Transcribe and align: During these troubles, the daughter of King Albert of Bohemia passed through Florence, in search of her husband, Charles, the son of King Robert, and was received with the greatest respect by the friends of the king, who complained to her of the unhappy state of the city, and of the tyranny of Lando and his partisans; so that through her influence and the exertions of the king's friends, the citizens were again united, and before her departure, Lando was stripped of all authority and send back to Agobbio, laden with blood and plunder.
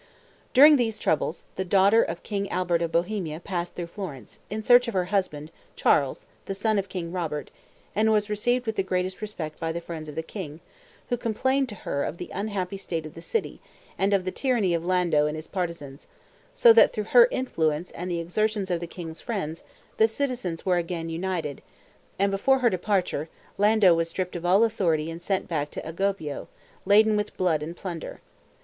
During 0.55 0.77
these 0.77 0.97
troubles, 0.97 1.45
the 1.57 1.63
daughter 1.63 2.01
of 2.01 2.23
King 2.23 2.49
Albert 2.49 2.81
of 2.81 2.91
Bohemia 2.91 3.39
passed 3.39 3.75
through 3.75 3.85
Florence, 3.85 4.39
in 4.49 4.63
search 4.63 4.87
of 4.87 4.95
her 4.95 5.05
husband, 5.13 5.51
Charles, 5.75 6.25
the 6.47 6.55
son 6.55 6.79
of 6.79 6.89
King 6.89 7.11
Robert, 7.11 7.51
and 7.95 8.11
was 8.11 8.27
received 8.27 8.65
with 8.65 8.77
the 8.77 8.81
greatest 8.81 9.21
respect 9.21 9.59
by 9.59 9.71
the 9.71 9.79
friends 9.79 10.09
of 10.09 10.15
the 10.15 10.23
king, 10.23 10.59
who 11.09 11.17
complained 11.17 11.69
to 11.69 11.75
her 11.85 12.03
of 12.03 12.17
the 12.17 12.31
unhappy 12.33 12.77
state 12.77 13.05
of 13.05 13.13
the 13.13 13.21
city, 13.21 13.61
and 13.95 14.11
of 14.11 14.25
the 14.25 14.31
tyranny 14.31 14.73
of 14.73 14.83
Lando 14.83 15.27
and 15.27 15.35
his 15.35 15.47
partisans; 15.47 16.07
so 16.55 16.73
that 16.73 16.91
through 16.93 17.03
her 17.13 17.27
influence 17.29 17.91
and 17.91 18.09
the 18.09 18.19
exertions 18.19 18.71
of 18.71 18.79
the 18.79 18.87
king's 18.87 19.21
friends, 19.21 19.63
the 19.97 20.07
citizens 20.07 20.65
were 20.65 20.77
again 20.77 21.09
united, 21.09 21.61
and 22.17 22.31
before 22.31 22.57
her 22.57 22.71
departure, 22.71 23.29
Lando 23.59 23.93
was 23.93 24.09
stripped 24.09 24.35
of 24.35 24.47
all 24.47 24.63
authority 24.63 25.11
and 25.11 25.21
send 25.21 25.47
back 25.47 25.69
to 25.69 25.87
Agobbio, 25.87 26.47
laden 26.85 27.15
with 27.15 27.37
blood 27.37 27.61
and 27.61 27.77
plunder. 27.77 28.19